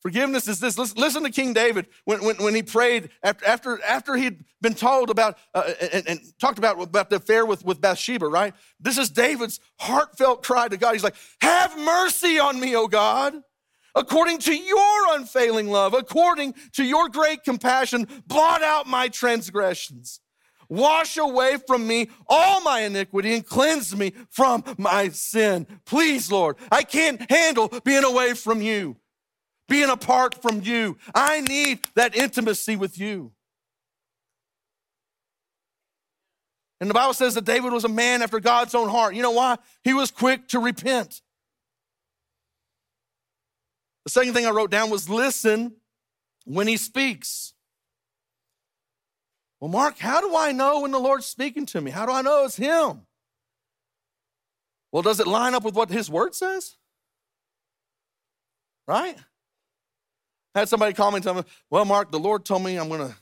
[0.00, 0.78] Forgiveness is this.
[0.78, 5.10] Listen to King David when, when, when he prayed after, after, after he'd been told
[5.10, 8.54] about uh, and, and, talked about, about the affair with, with Bathsheba, right?
[8.78, 10.92] This is David's heartfelt cry to God.
[10.92, 13.42] He's like, Have mercy on me, O God.
[13.94, 20.20] According to your unfailing love, according to your great compassion, blot out my transgressions.
[20.68, 25.66] Wash away from me all my iniquity and cleanse me from my sin.
[25.86, 28.96] Please, Lord, I can't handle being away from you
[29.68, 30.96] being apart from you.
[31.14, 33.32] I need that intimacy with you.
[36.80, 39.14] And the Bible says that David was a man after God's own heart.
[39.14, 39.56] You know why?
[39.82, 41.20] He was quick to repent.
[44.04, 45.74] The second thing I wrote down was listen
[46.44, 47.52] when he speaks.
[49.60, 51.90] Well, Mark, how do I know when the Lord's speaking to me?
[51.90, 53.02] How do I know it's him?
[54.92, 56.76] Well, does it line up with what his word says?
[58.86, 59.18] Right?
[60.58, 63.14] Had somebody call me and tell me, well, Mark, the Lord told me I'm to,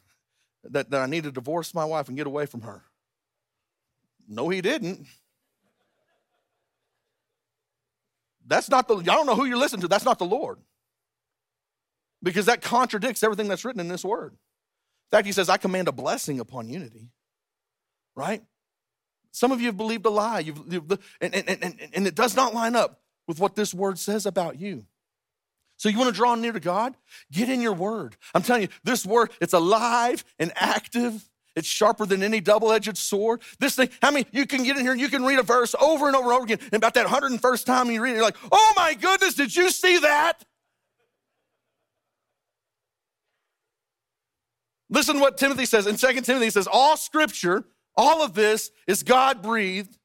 [0.71, 2.83] that, that I need to divorce my wife and get away from her.
[4.27, 5.07] No, he didn't.
[8.47, 9.89] That's not the, I don't know who you're listening to.
[9.89, 10.59] That's not the Lord.
[12.23, 14.33] Because that contradicts everything that's written in this word.
[14.33, 17.11] In fact, he says, I command a blessing upon unity.
[18.15, 18.43] Right?
[19.31, 20.39] Some of you have believed a lie.
[20.39, 23.99] You've, you've and, and, and, and it does not line up with what this word
[23.99, 24.87] says about you.
[25.77, 26.97] So you want to draw near to God?
[27.31, 28.17] Get in your word.
[28.35, 31.29] I'm telling you, this word, it's alive and active.
[31.55, 33.43] It's sharper than any double-edged sword.
[33.59, 35.75] This thing, how many you can get in here and you can read a verse
[35.81, 36.59] over and over and over again.
[36.73, 39.71] And about that 101st time you read it, you're like, oh my goodness, did you
[39.71, 40.45] see that?
[44.89, 45.87] Listen to what Timothy says.
[45.87, 47.65] In 2 Timothy, he says, all scripture,
[47.97, 49.99] all of this is God breathed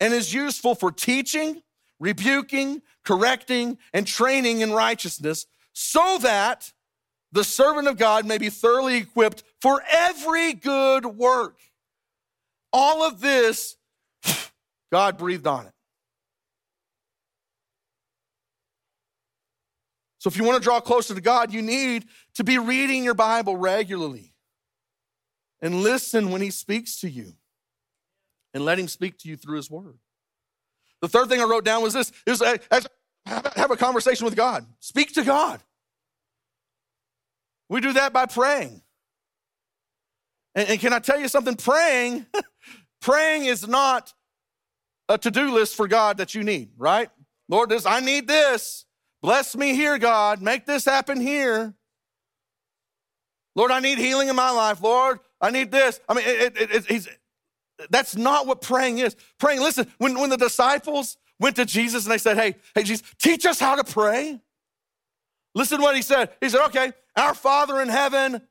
[0.00, 1.62] and is useful for teaching,
[2.00, 6.72] rebuking, correcting, and training in righteousness, so that
[7.32, 11.58] the servant of God may be thoroughly equipped for every good work.
[12.72, 13.76] All of this,
[14.92, 15.72] God breathed on it.
[20.18, 23.14] So, if you want to draw closer to God, you need to be reading your
[23.14, 24.32] Bible regularly
[25.60, 27.34] and listen when He speaks to you
[28.54, 29.98] and let Him speak to you through His Word.
[31.04, 32.42] The third thing I wrote down was this is
[33.26, 34.64] have a conversation with God.
[34.80, 35.60] Speak to God.
[37.68, 38.80] We do that by praying.
[40.54, 41.56] And, and can I tell you something?
[41.56, 42.24] Praying,
[43.02, 44.14] praying is not
[45.10, 47.10] a to-do list for God that you need, right?
[47.50, 48.86] Lord, this I need this.
[49.20, 50.40] Bless me here, God.
[50.40, 51.74] Make this happen here.
[53.54, 54.80] Lord, I need healing in my life.
[54.80, 56.00] Lord, I need this.
[56.08, 57.08] I mean, it, it, it,
[57.90, 59.16] that's not what praying is.
[59.38, 63.06] Praying, listen, when, when the disciples went to Jesus and they said, Hey, hey, Jesus,
[63.18, 64.40] teach us how to pray.
[65.54, 66.30] Listen what he said.
[66.40, 68.42] He said, Okay, our Father in heaven,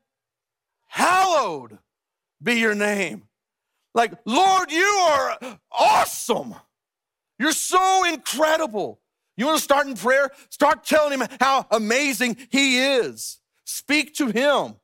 [0.88, 1.78] hallowed
[2.41, 3.24] be your name.
[3.96, 5.38] Like, Lord, you are
[5.72, 6.56] awesome.
[7.39, 9.00] You're so incredible.
[9.38, 10.32] You want to start in prayer?
[10.50, 13.39] Start telling him how amazing he is.
[13.65, 14.76] Speak to him.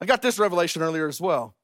[0.00, 1.54] I got this revelation earlier as well.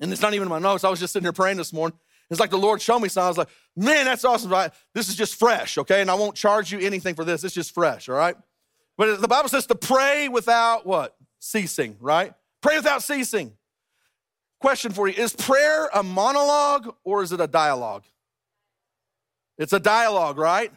[0.00, 0.84] And it's not even in my notes.
[0.84, 1.98] I was just sitting here praying this morning.
[2.28, 3.26] It's like the Lord showed me something.
[3.26, 4.50] I was like, man, that's awesome.
[4.50, 4.70] Right?
[4.94, 6.00] This is just fresh, okay?
[6.00, 7.44] And I won't charge you anything for this.
[7.44, 8.36] It's just fresh, all right?
[8.96, 11.16] But the Bible says to pray without what?
[11.38, 12.32] Ceasing, right?
[12.62, 13.52] Pray without ceasing.
[14.60, 18.04] Question for you Is prayer a monologue or is it a dialogue?
[19.58, 20.72] It's a dialogue, right?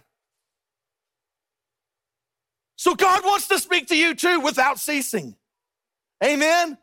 [2.75, 5.35] So God wants to speak to you too without ceasing.
[6.23, 6.77] Amen?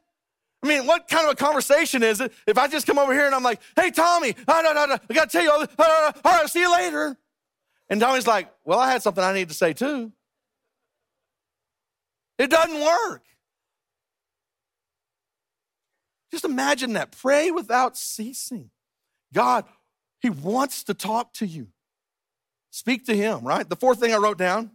[0.62, 3.27] I mean, what kind of a conversation is it if I just come over here
[3.27, 4.62] and I'm like, hey, Tommy, ah,
[5.09, 5.66] I got to tell you.
[5.79, 7.16] Ah, all right, see you later.
[7.88, 10.12] And Tommy's like, well, I had something I need to say too.
[12.38, 13.22] It doesn't work.
[16.31, 17.12] Just imagine that.
[17.12, 18.70] Pray without ceasing.
[19.33, 19.64] God,
[20.20, 21.68] He wants to talk to you.
[22.70, 23.68] Speak to Him, right?
[23.68, 24.72] The fourth thing I wrote down,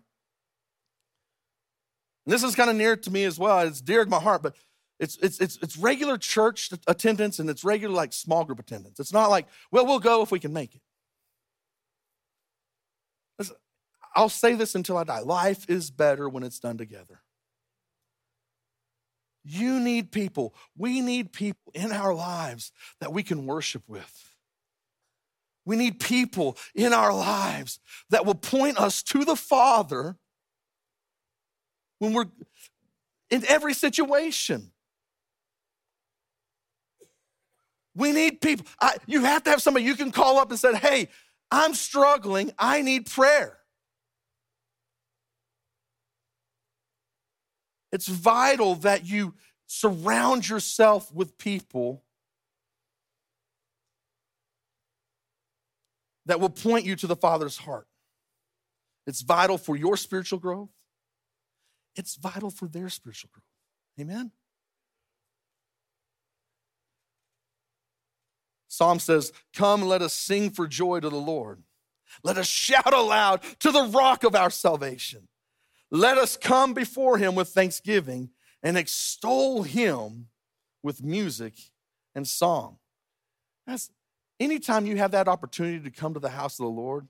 [2.26, 4.44] and this is kind of near to me as well, it's dear to my heart,
[4.44, 4.56] but
[5.00, 9.00] it's, it's, it's, it's regular church attendance and it's regular like small group attendance.
[9.00, 10.82] It's not like, well, we'll go if we can make it.
[14.16, 15.20] I'll say this until I die.
[15.22, 17.22] Life is better when it's done together.
[19.44, 20.54] You need people.
[20.78, 24.36] We need people in our lives that we can worship with.
[25.66, 27.80] We need people in our lives
[28.10, 30.18] that will point us to the Father
[32.02, 32.26] when we're
[33.30, 34.72] in every situation.
[37.94, 38.66] We need people.
[38.82, 41.10] I, you have to have somebody you can call up and say, hey,
[41.52, 42.54] I'm struggling.
[42.58, 43.56] I need prayer.
[47.92, 49.36] It's vital that you
[49.68, 52.02] surround yourself with people
[56.26, 57.86] that will point you to the Father's heart.
[59.06, 60.70] It's vital for your spiritual growth,
[61.96, 63.44] it's vital for their spiritual growth.
[64.00, 64.32] Amen?
[68.68, 71.62] Psalm says, Come, let us sing for joy to the Lord.
[72.24, 75.28] Let us shout aloud to the rock of our salvation.
[75.90, 78.30] Let us come before him with thanksgiving
[78.64, 80.28] and extol him
[80.84, 81.54] with music
[82.16, 82.78] and song.
[83.68, 83.90] That's,
[84.40, 87.08] anytime you have that opportunity to come to the house of the Lord,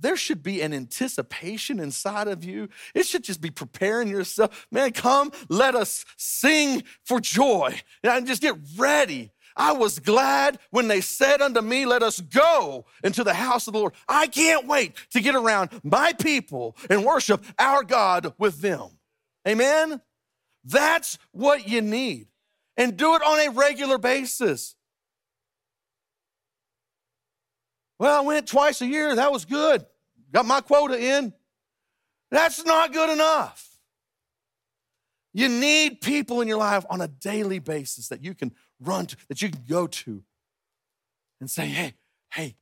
[0.00, 2.68] there should be an anticipation inside of you.
[2.94, 4.66] It should just be preparing yourself.
[4.70, 7.80] Man, come, let us sing for joy.
[8.02, 12.86] And just get ready I was glad when they said unto me, Let us go
[13.04, 13.94] into the house of the Lord.
[14.08, 18.88] I can't wait to get around my people and worship our God with them.
[19.46, 20.00] Amen?
[20.64, 22.28] That's what you need.
[22.76, 24.74] And do it on a regular basis.
[27.98, 29.14] Well, I went twice a year.
[29.14, 29.84] That was good.
[30.32, 31.32] Got my quota in.
[32.30, 33.66] That's not good enough.
[35.32, 39.16] You need people in your life on a daily basis that you can run to,
[39.28, 40.22] that you can go to
[41.40, 41.94] and say, hey,
[42.32, 42.56] hey,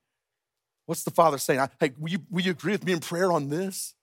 [0.87, 1.61] what's the Father saying?
[1.61, 3.95] I, Hey, will you, will you agree with me in prayer on this?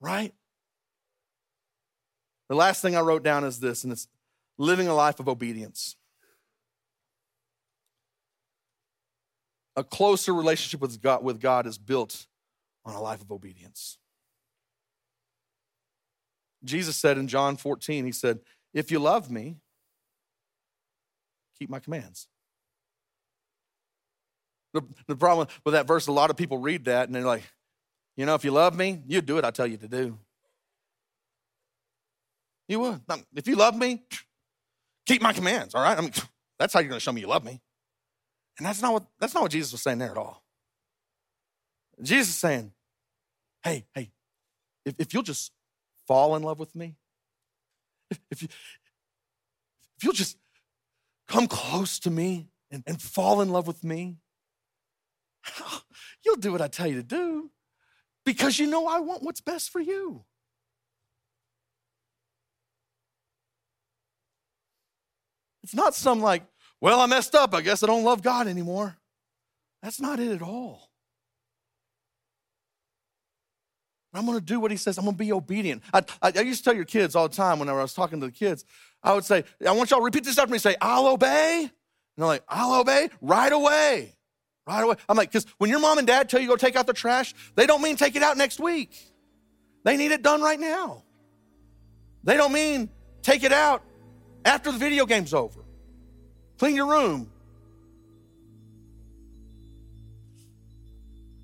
[0.00, 0.34] Right?
[2.48, 4.08] The last thing I wrote down is this, and it's
[4.58, 5.96] living a life of obedience.
[9.76, 12.26] A closer relationship with God, with God is built
[12.84, 13.98] on a life of obedience.
[16.64, 18.40] Jesus said in John 14, He said,
[18.74, 19.56] If you love me,
[21.58, 22.28] keep my commands.
[24.72, 27.42] The, the problem with that verse, a lot of people read that and they're like,
[28.16, 30.18] you know, if you love me, you'd do what I tell you to do.
[32.68, 33.00] You would.
[33.34, 34.02] If you love me,
[35.06, 35.98] keep my commands, all right?
[35.98, 36.12] I mean,
[36.58, 37.60] that's how you're going to show me you love me.
[38.58, 40.39] And that's not what that's not what Jesus was saying there at all.
[42.02, 42.72] Jesus is saying,
[43.62, 44.10] hey, hey,
[44.84, 45.52] if, if you'll just
[46.06, 46.96] fall in love with me,
[48.10, 48.48] if, if, you,
[49.96, 50.36] if you'll just
[51.28, 54.16] come close to me and, and fall in love with me,
[56.24, 57.50] you'll do what I tell you to do
[58.24, 60.24] because you know I want what's best for you.
[65.62, 66.42] It's not some like,
[66.80, 67.54] well, I messed up.
[67.54, 68.96] I guess I don't love God anymore.
[69.82, 70.89] That's not it at all.
[74.12, 74.98] I'm going to do what he says.
[74.98, 75.82] I'm going to be obedient.
[75.94, 78.20] I, I, I, used to tell your kids all the time when I was talking
[78.20, 78.64] to the kids,
[79.02, 80.58] I would say, I want y'all to repeat this after me.
[80.58, 81.60] Say, I'll obey.
[81.62, 81.70] And
[82.16, 84.16] they're like, I'll obey right away.
[84.66, 84.96] Right away.
[85.08, 87.34] I'm like, because when your mom and dad tell you go take out the trash,
[87.54, 88.96] they don't mean take it out next week.
[89.84, 91.04] They need it done right now.
[92.24, 92.90] They don't mean
[93.22, 93.82] take it out
[94.44, 95.64] after the video game's over.
[96.58, 97.30] Clean your room.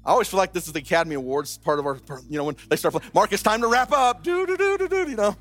[0.06, 1.98] I always feel like this is the Academy Awards part of our,
[2.30, 4.22] you know, when they start Mark, it's time to wrap up.
[4.22, 5.36] Do, do, do, do, do, you know.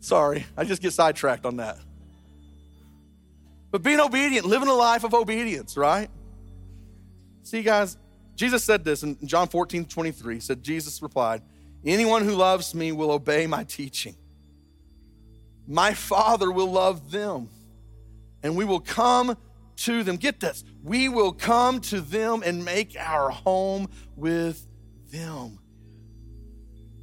[0.00, 1.78] Sorry, I just get sidetracked on that.
[3.70, 6.10] But being obedient, living a life of obedience, right?
[7.44, 7.96] See, guys,
[8.34, 10.34] Jesus said this in John 14, 23.
[10.34, 11.42] He said, Jesus replied,
[11.84, 14.16] Anyone who loves me will obey my teaching.
[15.68, 17.48] My Father will love them,
[18.42, 19.36] and we will come
[19.84, 20.16] to them.
[20.16, 20.64] Get this.
[20.82, 24.66] We will come to them and make our home with
[25.10, 25.58] them.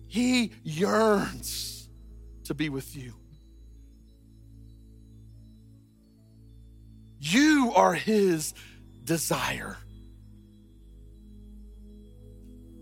[0.08, 1.90] He yearns
[2.46, 3.14] to be with you.
[7.20, 8.54] You are his
[9.04, 9.78] desire.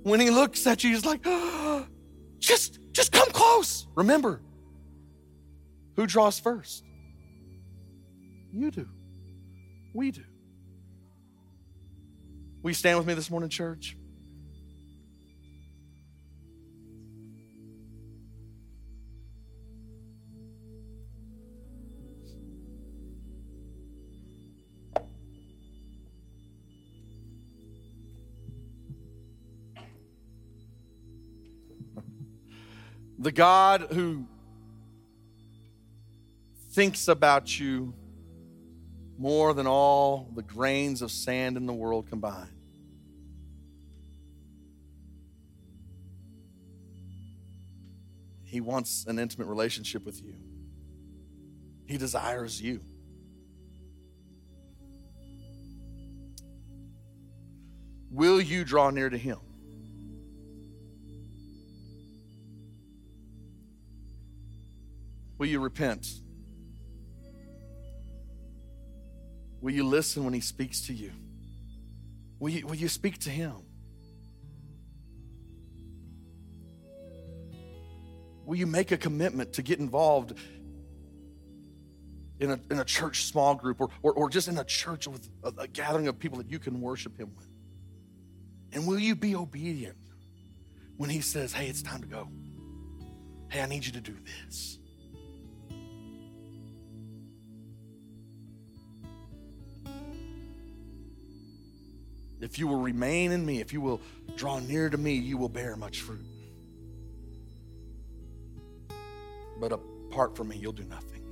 [0.04, 1.86] When he looks at you, he's like, oh,
[2.40, 3.88] just, just come close.
[3.96, 4.42] Remember,
[5.96, 6.84] who draws first?
[8.54, 8.88] You do.
[9.94, 10.24] We do.
[12.62, 13.98] Will you stand with me this morning, church?
[33.20, 34.26] The God who
[36.70, 37.94] thinks about you
[39.18, 42.50] more than all the grains of sand in the world combined.
[48.44, 50.36] He wants an intimate relationship with you.
[51.86, 52.82] He desires you.
[58.10, 59.38] Will you draw near to Him?
[65.38, 66.08] Will you repent?
[69.68, 71.12] Will you listen when He speaks to you?
[72.40, 73.52] Will you, will you speak to Him?
[78.46, 80.40] Will you make a commitment to get involved
[82.40, 85.28] in a, in a church small group or, or, or just in a church with
[85.44, 87.50] a, a gathering of people that you can worship Him with?
[88.72, 89.98] And will you be obedient
[90.96, 92.30] when He says, hey, it's time to go?
[93.50, 94.16] Hey, I need you to do
[94.46, 94.80] this.
[102.40, 104.02] If you will remain in me, if you will
[104.36, 106.26] draw near to me, you will bear much fruit.
[109.60, 111.24] But apart from me, you'll do nothing.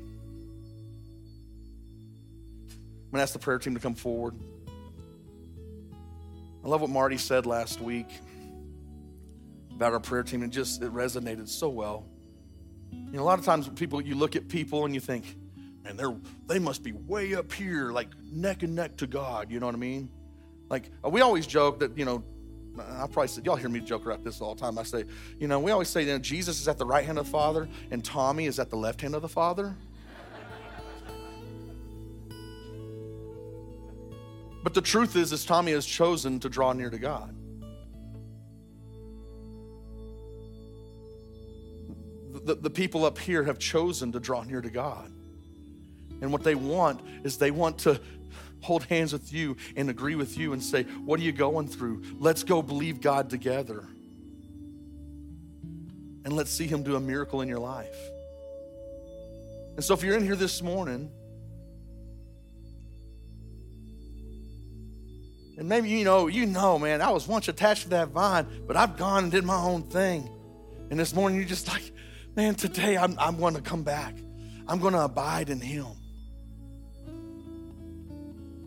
[2.70, 4.36] I'm going to ask the prayer team to come forward.
[6.64, 8.08] I love what Marty said last week
[9.76, 10.42] about our prayer team.
[10.42, 12.08] It just it resonated so well.
[12.92, 15.38] You know, a lot of times people you look at people and you think,
[15.84, 16.16] man, they're
[16.48, 19.52] they must be way up here, like neck and neck to God.
[19.52, 20.10] You know what I mean?
[20.70, 22.24] Like uh, we always joke that you know,
[22.80, 24.78] I probably said y'all hear me joke about this all the time.
[24.78, 25.06] I say,
[25.40, 27.32] you know, we always say, you know, Jesus is at the right hand of the
[27.32, 29.76] Father and Tommy is at the left hand of the Father.
[34.66, 37.36] But the truth is, is Tommy has chosen to draw near to God.
[42.46, 45.12] The, the people up here have chosen to draw near to God.
[46.20, 48.02] And what they want is they want to
[48.66, 52.04] hold hands with you and agree with you and say, What are you going through?
[52.18, 53.86] Let's go believe God together.
[56.26, 57.96] And let's see Him do a miracle in your life.
[59.76, 61.12] And so, if you're in here this morning,
[65.58, 68.76] and maybe you know, you know, man, I was once attached to that vine, but
[68.76, 70.30] I've gone and did my own thing.
[70.90, 71.92] And this morning, you're just like,
[72.36, 74.16] man, today I'm, I'm going to come back.
[74.68, 75.86] I'm going to abide in Him.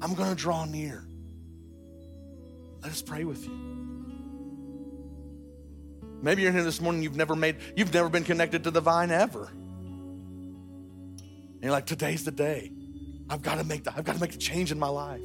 [0.00, 1.04] I'm going to draw near.
[2.82, 3.68] Let us pray with you.
[6.20, 9.10] Maybe you're here this morning, you've never made, you've never been connected to the vine
[9.10, 9.46] ever.
[9.46, 12.72] And you're like, today's the day.
[13.30, 15.20] I've got to make the, I've got to make a change in my life.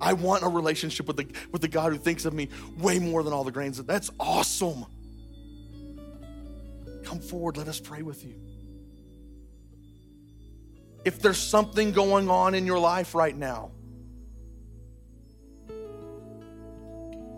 [0.00, 3.22] I want a relationship with the, with the God who thinks of me way more
[3.22, 3.82] than all the grains.
[3.82, 4.84] That's awesome.
[7.04, 8.34] Come forward, let us pray with you.
[11.04, 13.70] If there's something going on in your life right now,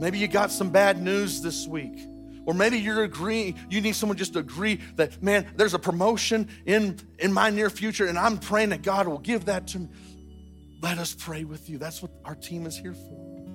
[0.04, 1.98] Maybe you got some bad news this week.
[2.44, 6.50] Or maybe you're agreeing, you need someone just to agree that, man, there's a promotion
[6.66, 9.88] in, in my near future, and I'm praying that God will give that to me.
[10.82, 11.78] Let us pray with you.
[11.78, 13.46] That's what our team is here for.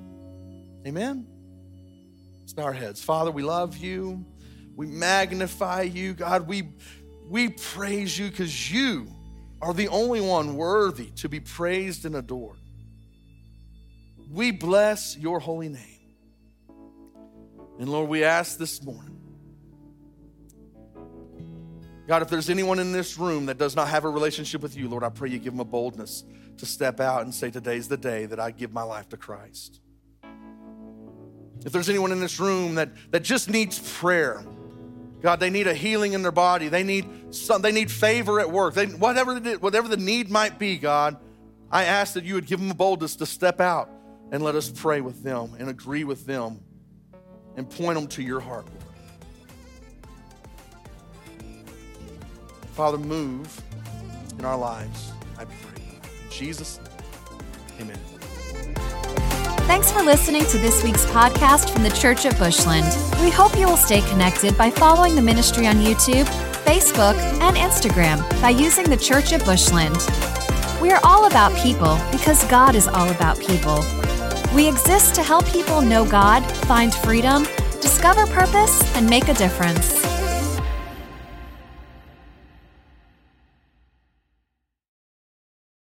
[0.88, 1.28] Amen?
[2.40, 3.00] Let's bow our heads.
[3.00, 4.26] Father, we love you.
[4.76, 6.16] We magnify you.
[6.16, 6.72] God, we,
[7.28, 9.06] we praise you because you
[9.62, 12.58] are the only one worthy to be praised and adored.
[14.32, 15.99] We bless your holy name.
[17.80, 19.16] And Lord, we ask this morning
[22.08, 24.90] God, if there's anyone in this room that does not have a relationship with you,
[24.90, 26.24] Lord, I pray you give them a boldness
[26.58, 29.80] to step out and say, Today's the day that I give my life to Christ.
[31.66, 34.44] If there's anyone in this room that, that just needs prayer,
[35.22, 36.68] God, they need a healing in their body.
[36.68, 38.74] They need some, they need favor at work.
[38.74, 41.18] They, whatever, whatever the need might be, God,
[41.72, 43.90] I ask that you would give them a boldness to step out
[44.32, 46.62] and let us pray with them and agree with them
[47.60, 48.84] and point them to your heart, Lord.
[52.72, 53.62] Father, move
[54.40, 55.84] in our lives, I pray.
[56.02, 56.80] In Jesus,
[57.78, 57.92] name.
[57.92, 58.00] amen.
[59.68, 62.88] Thanks for listening to this week's podcast from the Church at Bushland.
[63.22, 66.26] We hope you will stay connected by following the ministry on YouTube,
[66.64, 69.98] Facebook, and Instagram by using the Church at Bushland.
[70.82, 73.84] We are all about people because God is all about people.
[74.54, 77.44] We exist to help people know God, find freedom,
[77.82, 80.09] discover purpose, and make a difference.